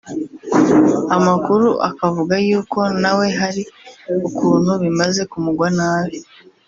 Amakuru 1.15 1.67
akavuga 1.89 2.35
yuko 2.47 2.79
nawe 3.01 3.27
hari 3.39 3.63
ukuntu 4.27 4.71
bimaze 4.83 5.21
kumugwa 5.31 5.67
nabi 5.77 6.17